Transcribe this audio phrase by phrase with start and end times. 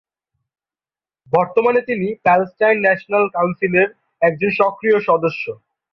[1.33, 3.89] বর্তমানে তিনি "Palestine national কাউন্সিলের"
[4.21, 5.43] একজন সক্রিয় সদস্য।